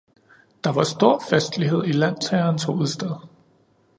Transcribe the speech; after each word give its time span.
Der 0.63 0.71
var 0.75 0.83
stor 0.83 1.21
festlighed 1.29 1.83
i 1.85 1.91
landsherrens 1.91 2.63
hovedstad. 2.63 3.15